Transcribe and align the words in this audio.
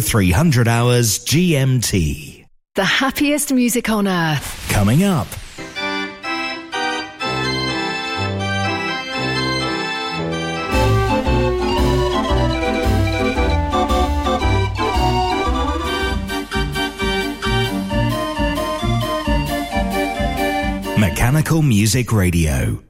It's 0.00 0.08
0300 0.08 0.66
hours 0.66 1.18
GMT. 1.26 2.46
The 2.74 2.84
happiest 2.84 3.52
music 3.52 3.90
on 3.90 4.08
earth. 4.08 4.66
Coming 4.70 5.04
up. 5.04 5.26
Mechanical 20.98 21.60
Music 21.60 22.10
Radio. 22.10 22.89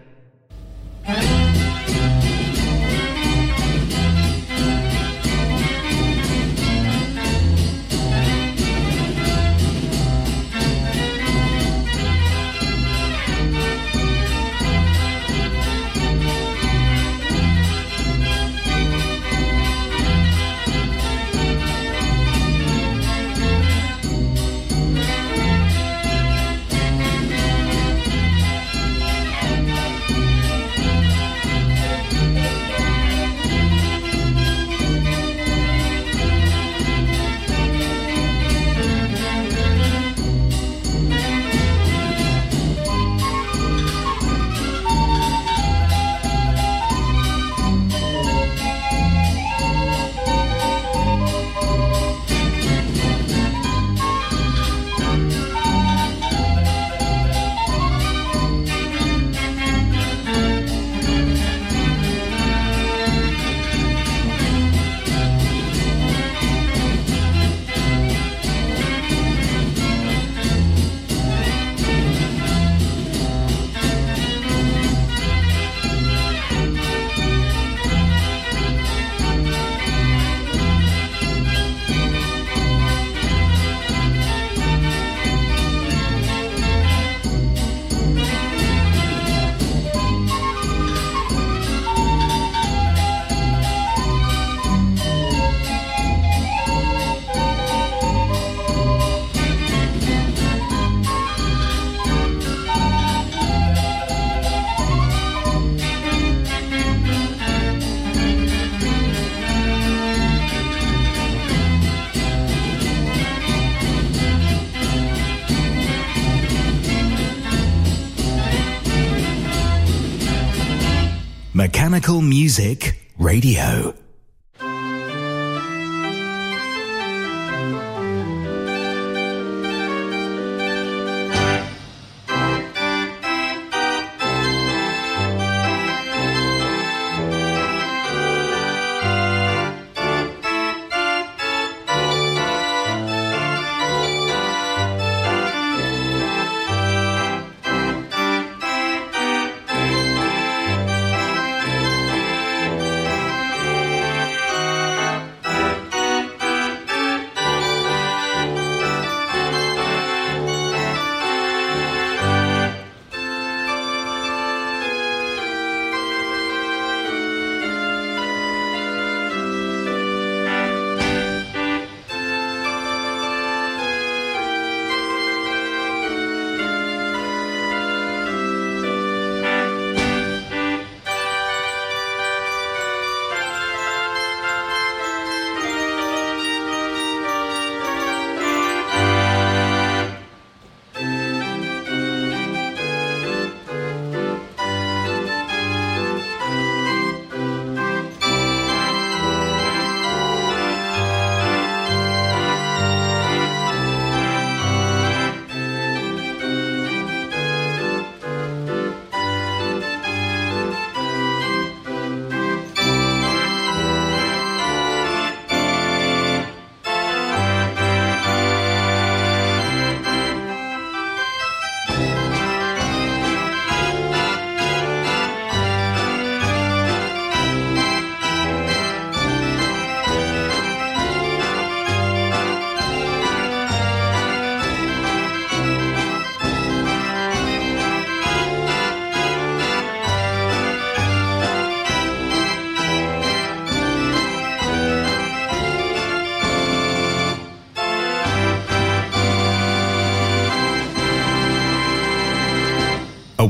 Music 122.21 122.95
Radio. 123.17 124.00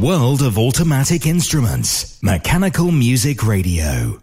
World 0.02 0.42
of 0.42 0.58
automatic 0.58 1.28
instruments. 1.28 2.22
Mechanical 2.24 2.92
Music 2.92 3.46
Radio. 3.46 4.20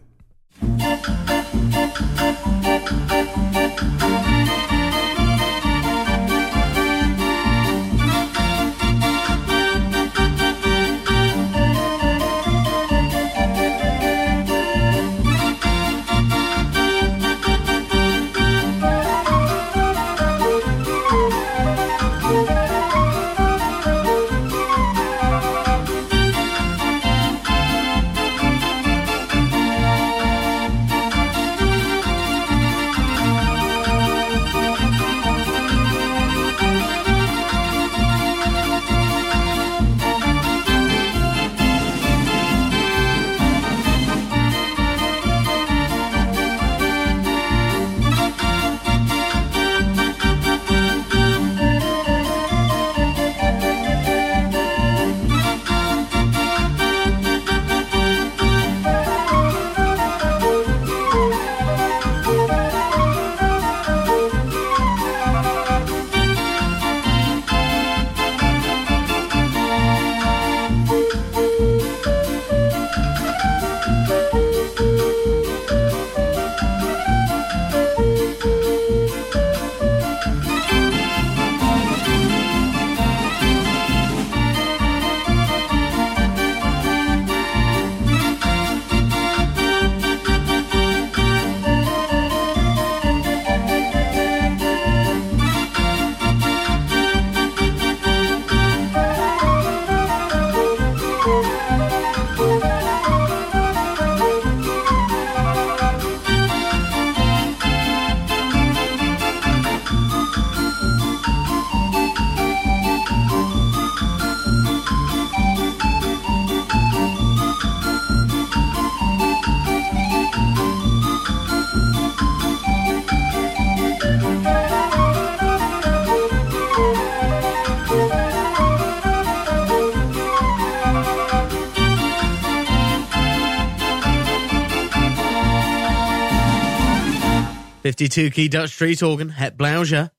Fifty-two 137.99 138.31
key 138.31 138.47
Dutch 138.47 138.71
street 138.71 139.03
organ, 139.03 139.31
Het 139.31 139.57
Blauja. 139.57 140.11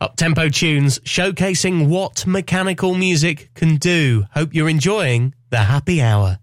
Up-tempo 0.00 0.48
tunes 0.48 1.00
showcasing 1.00 1.88
what 1.88 2.24
mechanical 2.24 2.94
music 2.94 3.50
can 3.52 3.78
do. 3.78 4.26
Hope 4.30 4.54
you're 4.54 4.68
enjoying 4.68 5.34
the 5.50 5.56
happy 5.56 6.00
hour. 6.00 6.38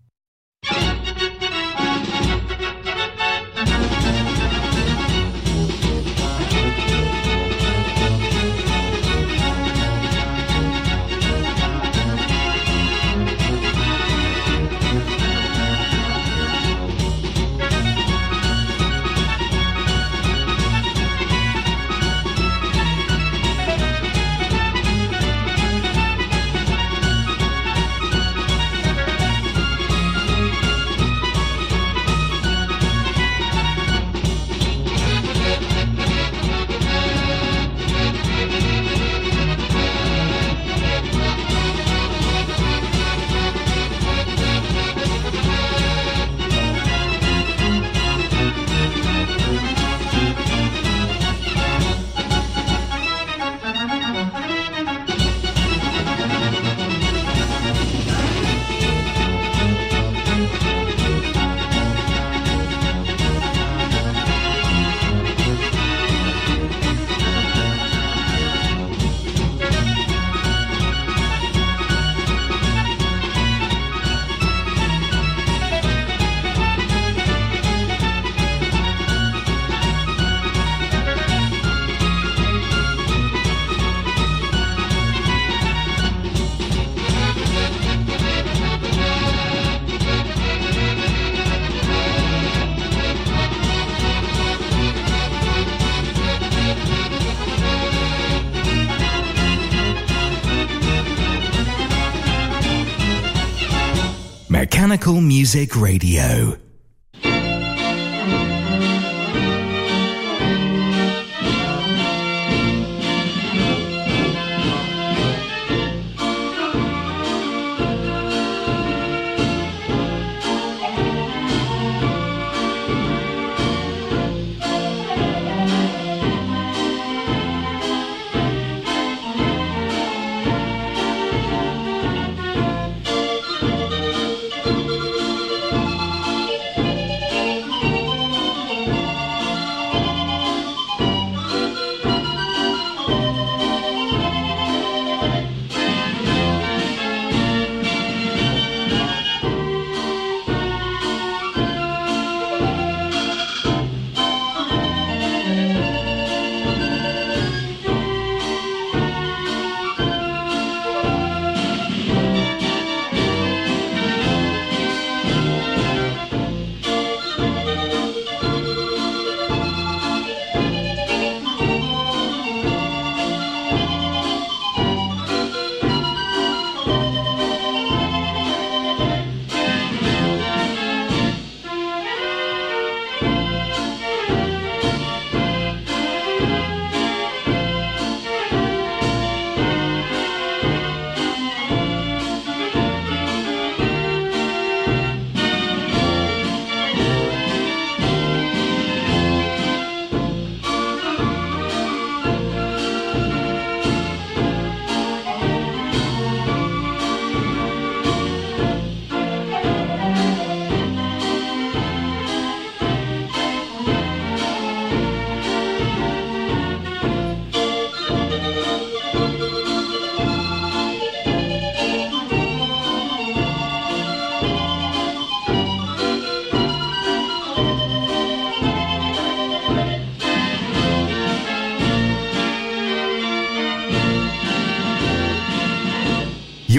Music 105.21 105.75
Radio. 105.75 106.72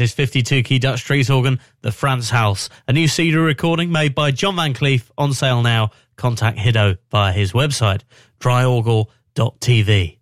His 0.00 0.12
52 0.12 0.62
key 0.62 0.78
Dutch 0.78 1.00
street 1.00 1.30
organ, 1.30 1.60
the 1.82 1.92
Frans 1.92 2.30
House. 2.30 2.68
A 2.88 2.92
new 2.92 3.06
cedar 3.06 3.42
recording 3.42 3.92
made 3.92 4.14
by 4.14 4.30
John 4.30 4.56
Van 4.56 4.74
Cleef 4.74 5.10
on 5.18 5.32
sale 5.32 5.62
now. 5.62 5.90
Contact 6.16 6.58
Hiddo 6.58 6.98
via 7.10 7.32
his 7.32 7.52
website, 7.52 8.02
draaiorgel.tv. 8.40 10.18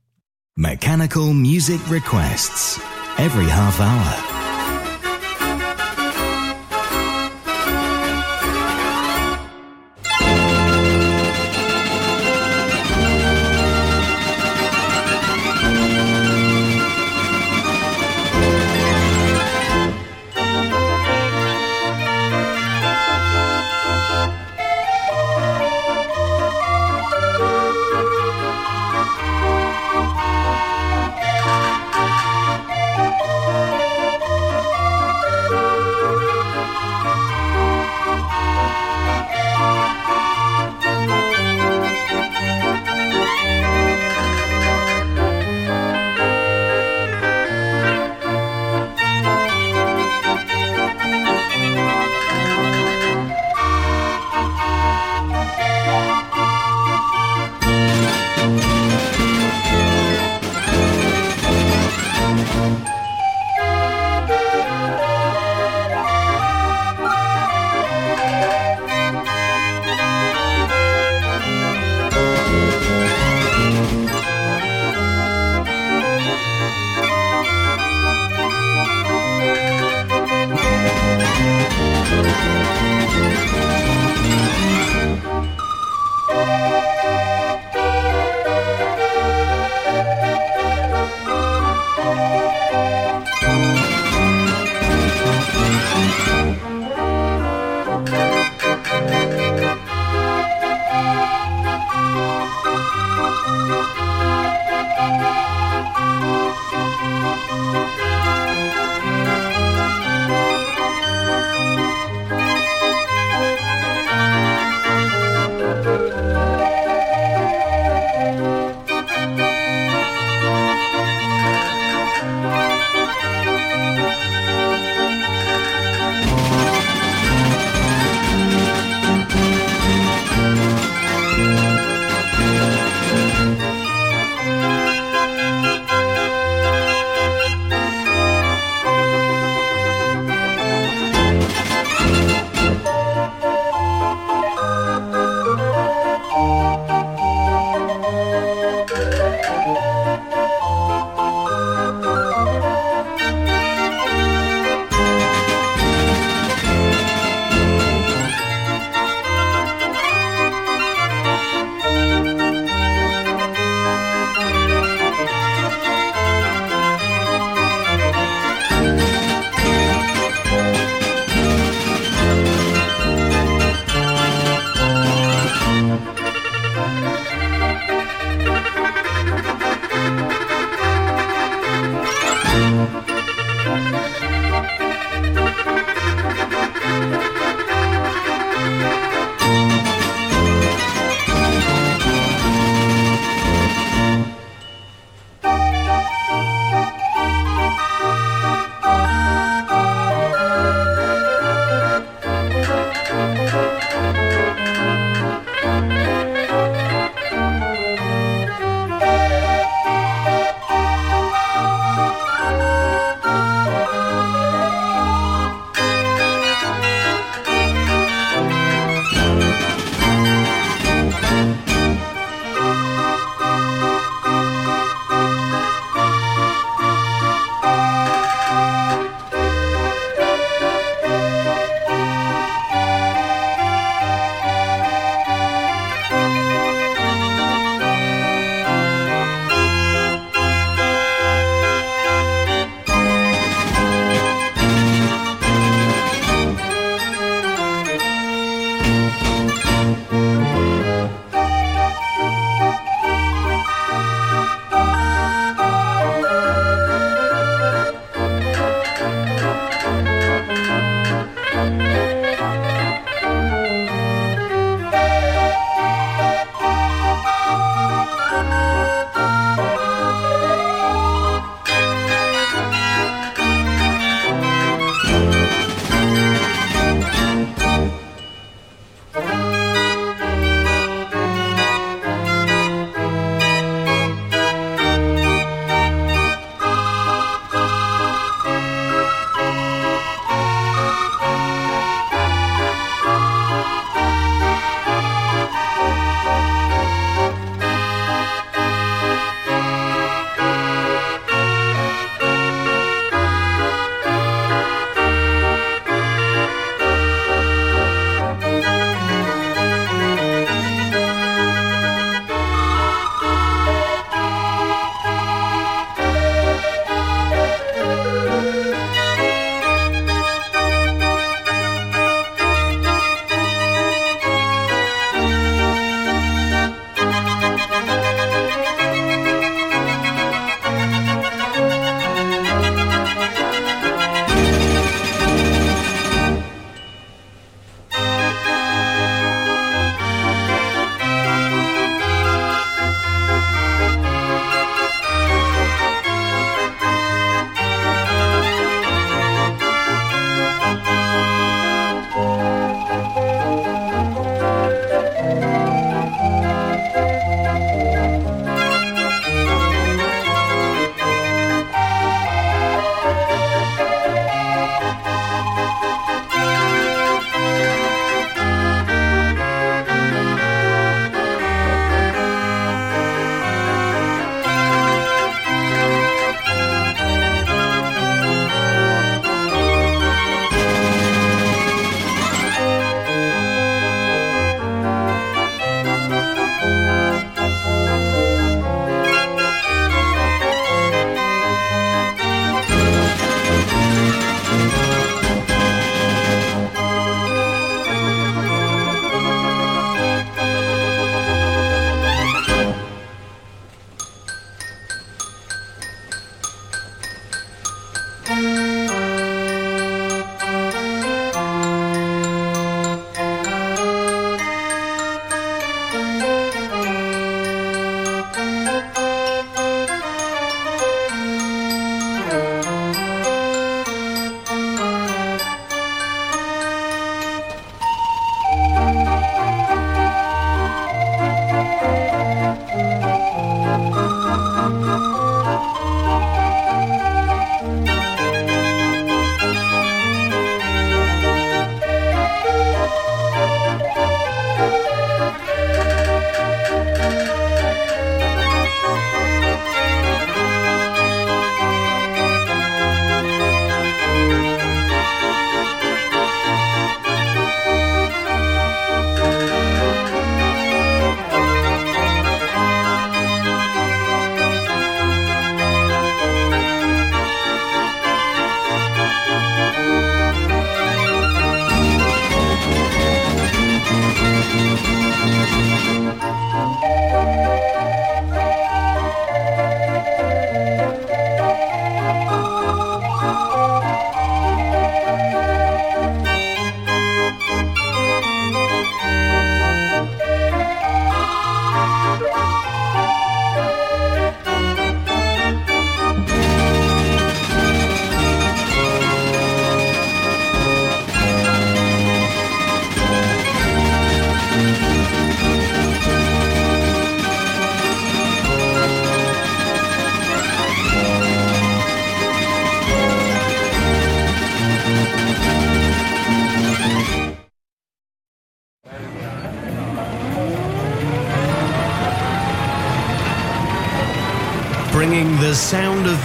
Mechanical 0.56 1.32
music 1.32 1.80
requests 1.88 2.78
every 3.18 3.44
half 3.44 3.80
hour. 3.80 4.27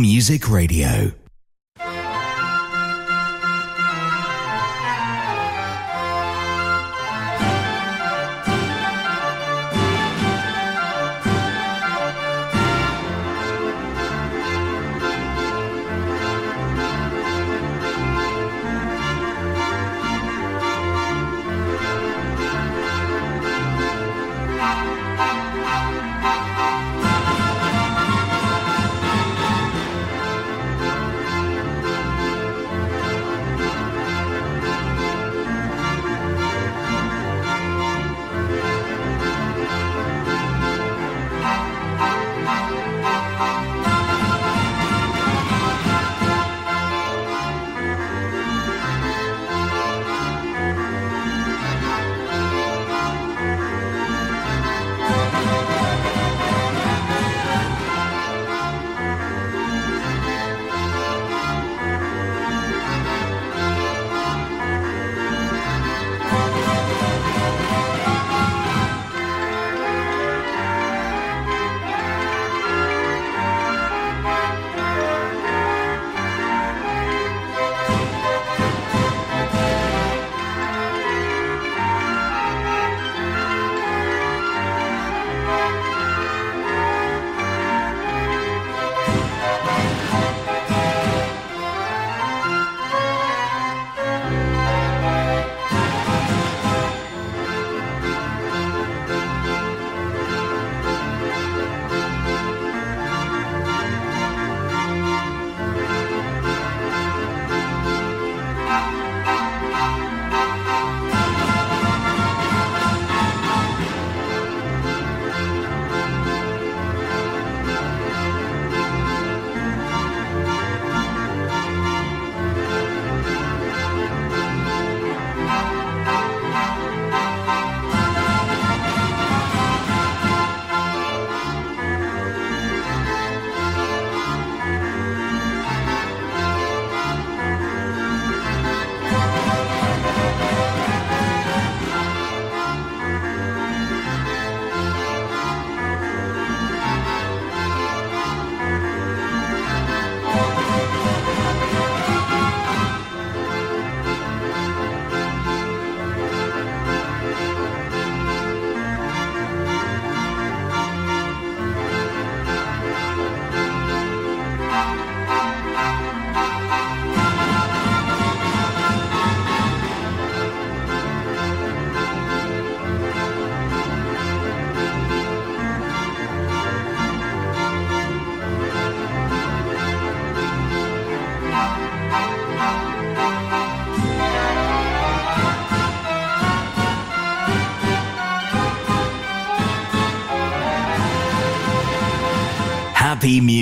Music 0.00 0.48
Radio. 0.48 1.19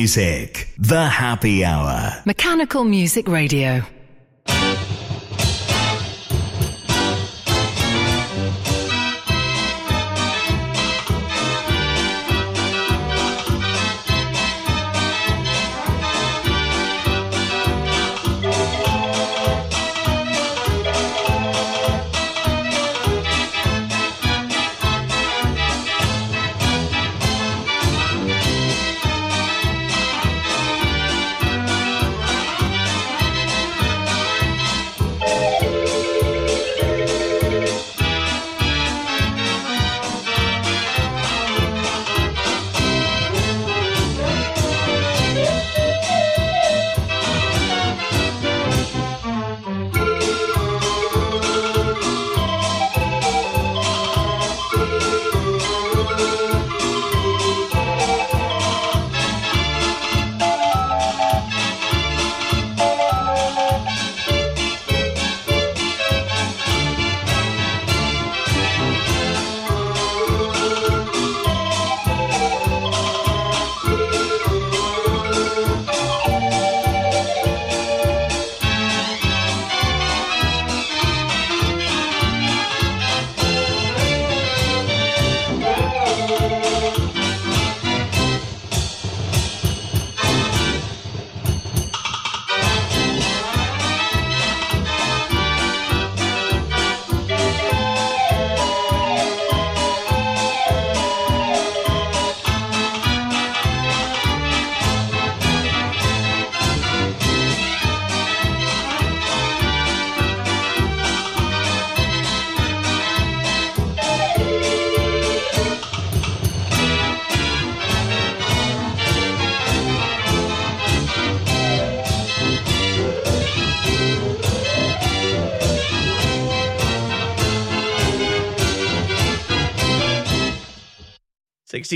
Music. 0.08 0.68
The 0.78 1.06
Happy 1.06 1.62
Hour. 1.66 2.22
Mechanical 2.24 2.84
Music 2.84 3.28
Radio. 3.28 3.82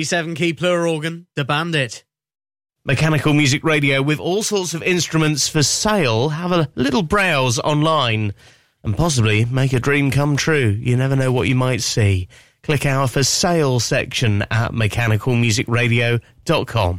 67 0.04 0.34
key 0.34 0.52
plural 0.52 0.94
organ, 0.94 1.28
the 1.36 1.44
Bandit. 1.44 2.02
Mechanical 2.84 3.34
Music 3.34 3.62
Radio 3.62 4.02
with 4.02 4.18
all 4.18 4.42
sorts 4.42 4.74
of 4.74 4.82
instruments 4.82 5.48
for 5.48 5.62
sale. 5.62 6.30
Have 6.30 6.50
a 6.50 6.68
little 6.74 7.04
browse 7.04 7.60
online 7.60 8.34
and 8.82 8.96
possibly 8.96 9.44
make 9.44 9.72
a 9.72 9.78
dream 9.78 10.10
come 10.10 10.36
true. 10.36 10.76
You 10.80 10.96
never 10.96 11.14
know 11.14 11.30
what 11.30 11.46
you 11.46 11.54
might 11.54 11.82
see. 11.82 12.26
Click 12.64 12.84
our 12.84 13.06
for 13.06 13.22
sale 13.22 13.78
section 13.78 14.42
at 14.50 14.72
mechanicalmusicradio.com. 14.72 16.98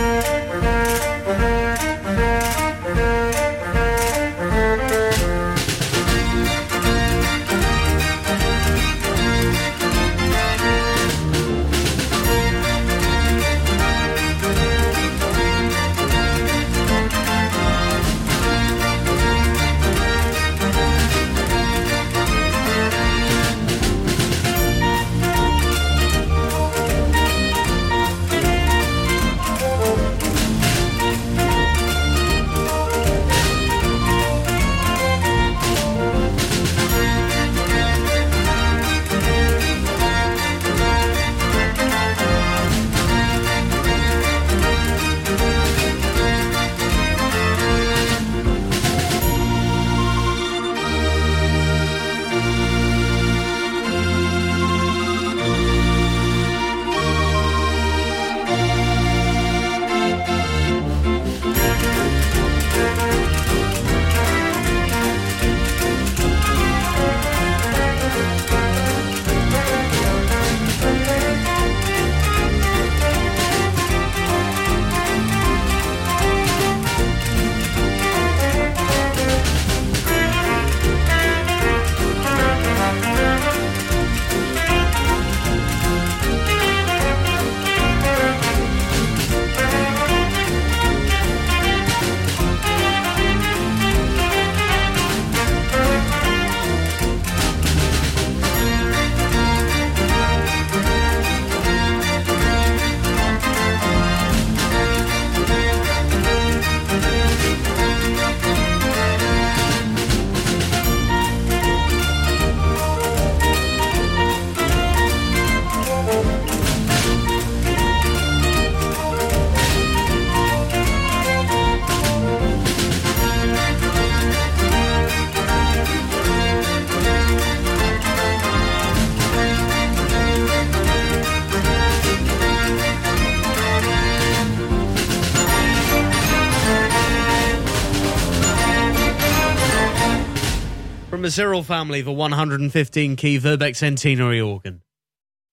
Cyril 141.31 141.63
family, 141.63 142.01
the 142.01 142.11
115 142.11 143.15
key 143.15 143.39
Verbeeck 143.39 143.75
centenary 143.75 144.41
organ. 144.41 144.81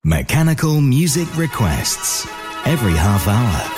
Mechanical 0.05 0.81
music 0.81 1.29
requests 1.37 2.27
every 2.67 2.93
half 2.93 3.27
hour. 3.27 3.78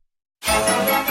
This 0.43 1.10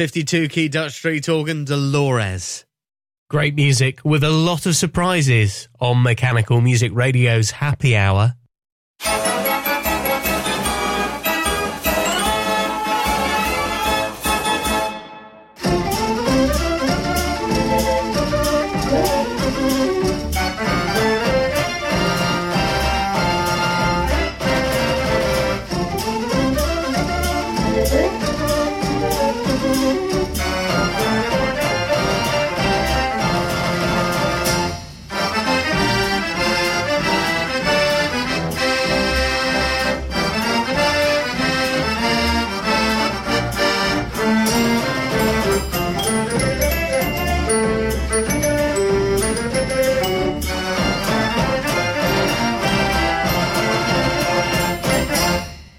52 0.00 0.48
key 0.48 0.66
Dutch 0.66 0.94
Street 0.94 1.28
organ 1.28 1.66
Dolores. 1.66 2.64
Great 3.28 3.54
music 3.54 4.00
with 4.02 4.24
a 4.24 4.30
lot 4.30 4.64
of 4.64 4.74
surprises 4.74 5.68
on 5.78 6.02
Mechanical 6.02 6.62
Music 6.62 6.90
Radio's 6.94 7.50
Happy 7.50 7.94
Hour. 7.94 8.34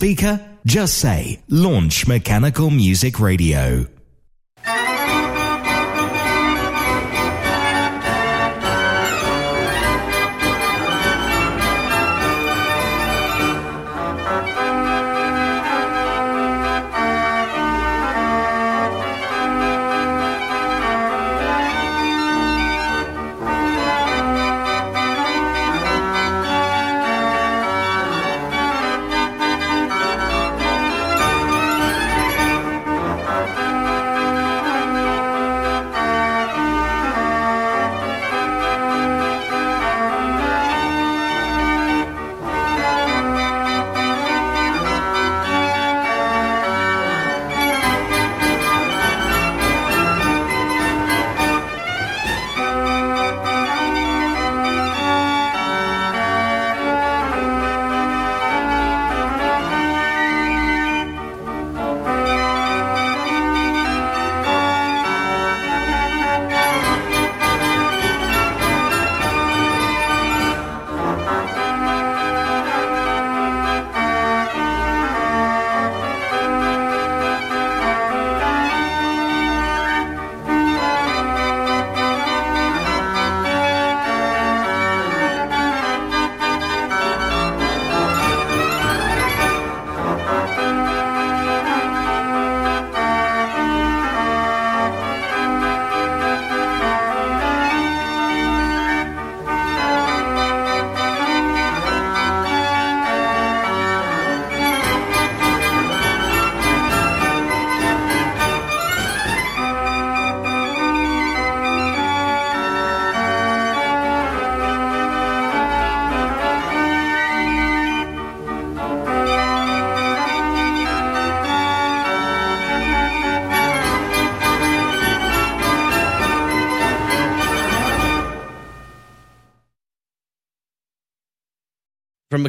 speaker? 0.00 0.40
Just 0.64 0.96
say, 0.96 1.42
Launch 1.48 2.06
Mechanical 2.06 2.70
Music 2.70 3.20
Radio. 3.20 3.84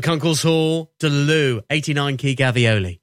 McCunkle's 0.02 0.42
Hall 0.42 0.92
Lou, 1.04 1.62
89 1.70 2.18
key 2.18 2.36
Gavioli. 2.36 3.00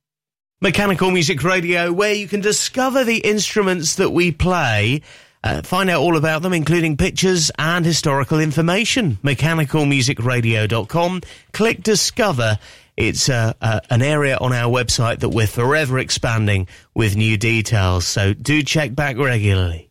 Mechanical 0.61 1.13
Music 1.13 1.45
Radio, 1.45 1.93
where 1.93 2.13
you 2.13 2.27
can 2.27 2.41
discover 2.41 3.05
the 3.05 3.19
instruments 3.19 3.95
that 3.97 4.11
we 4.11 4.33
play, 4.33 5.03
uh, 5.45 5.63
find 5.63 5.89
out 5.89 6.01
all 6.01 6.17
about 6.17 6.43
them, 6.43 6.53
including 6.53 6.97
pictures 6.97 7.53
and 7.57 7.85
historical 7.85 8.41
information. 8.41 9.17
MechanicalMusicRadio.com. 9.23 11.21
Click 11.53 11.85
Discover. 11.85 12.59
It's 12.97 13.29
uh, 13.29 13.53
uh, 13.61 13.79
an 13.91 14.03
area 14.03 14.37
on 14.37 14.53
our 14.53 14.69
website 14.69 15.21
that 15.21 15.29
we're 15.29 15.47
forever 15.47 16.01
expanding 16.01 16.67
with 16.97 17.15
new 17.15 17.37
details, 17.37 18.09
so 18.09 18.35
do 18.35 18.65
check 18.65 18.93
back 18.97 19.17
regularly. 19.19 19.89